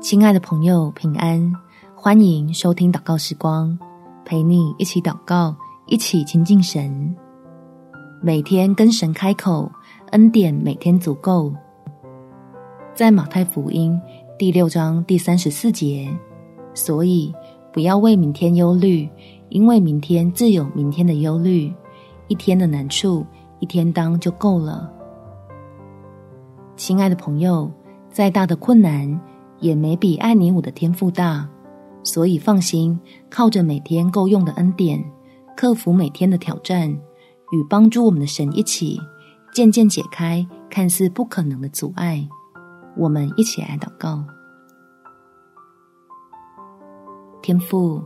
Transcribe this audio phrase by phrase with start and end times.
[0.00, 1.52] 亲爱的朋友，平安！
[1.94, 3.78] 欢迎收听祷告时光，
[4.24, 5.54] 陪你一起祷告，
[5.86, 7.14] 一起亲近神。
[8.20, 9.70] 每天跟神开口，
[10.10, 11.52] 恩典每天足够。
[12.94, 13.96] 在马太福音
[14.36, 16.08] 第六章第三十四节，
[16.74, 17.32] 所以
[17.72, 19.08] 不要为明天忧虑，
[19.50, 21.72] 因为明天自有明天的忧虑，
[22.26, 23.24] 一天的难处
[23.60, 24.90] 一天当就够了。
[26.76, 27.70] 亲爱的朋友，
[28.10, 29.20] 再大的困难，
[29.60, 31.48] 也没比爱你我的天赋大，
[32.02, 35.04] 所以放心，靠着每天够用的恩典，
[35.56, 36.90] 克服每天的挑战，
[37.52, 38.98] 与帮助我们的神一起，
[39.52, 42.26] 渐渐解开看似不可能的阻碍。
[42.96, 44.24] 我们一起来祷告。
[47.42, 48.02] 天父，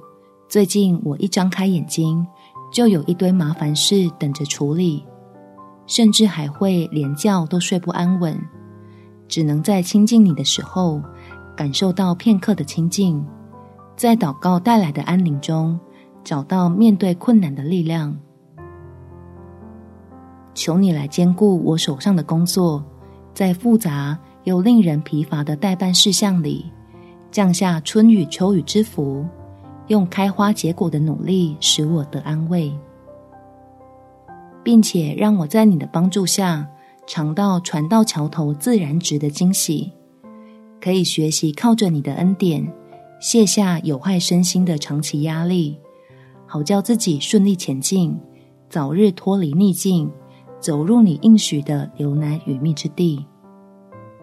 [0.49, 2.27] 最近我一张开眼睛，
[2.73, 5.05] 就有一堆麻烦事等着处理，
[5.87, 8.37] 甚至还会连觉都睡不安稳，
[9.29, 11.01] 只能在亲近你的时候。
[11.57, 13.25] 感受到片刻的清静，
[13.97, 15.79] 在祷告带来的安宁中，
[16.25, 18.17] 找到面对困难的力量。
[20.55, 22.85] 求你来兼顾我手上的工作，
[23.33, 26.71] 在复杂又令人疲乏的待办事项里，
[27.31, 29.27] 降下春雨秋雨之福，
[29.89, 32.73] 用开花结果的努力使我得安慰，
[34.63, 36.67] 并且让我在你的帮助下，
[37.07, 39.93] 尝到船到桥头自然直的惊喜。
[40.85, 42.71] 可以学习靠着你的恩典，
[43.19, 45.79] 卸下有害身心的长期压力，
[46.45, 48.15] 好叫自己顺利前进，
[48.69, 50.13] 早日脱离逆境，
[50.61, 53.25] 走入你应许的流奶与蜜之地。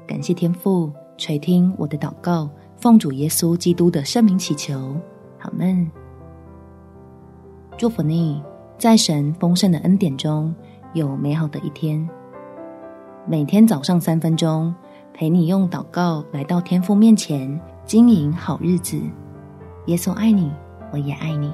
[0.08, 4.96] 感谢天父垂听我的祷告，奉主耶稣基督的圣名祈求，
[5.40, 5.90] 阿们。
[7.76, 8.40] 祝福你，
[8.78, 10.54] 在神丰盛的恩典中
[10.94, 12.08] 有美好的一天。
[13.28, 14.72] 每天早上三分钟。
[15.22, 19.00] 陪你用祷告来到天父面前，经营好日子。
[19.86, 20.52] 耶稣爱你，
[20.92, 21.54] 我也爱你。